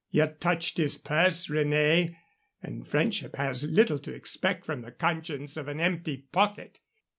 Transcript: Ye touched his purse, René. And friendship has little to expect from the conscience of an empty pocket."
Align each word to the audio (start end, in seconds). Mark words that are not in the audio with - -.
Ye 0.09 0.25
touched 0.39 0.79
his 0.79 0.97
purse, 0.97 1.45
René. 1.45 2.15
And 2.63 2.87
friendship 2.87 3.35
has 3.35 3.69
little 3.69 3.99
to 3.99 4.11
expect 4.11 4.65
from 4.65 4.81
the 4.81 4.91
conscience 4.91 5.57
of 5.57 5.67
an 5.67 5.79
empty 5.79 6.25
pocket." 6.31 6.79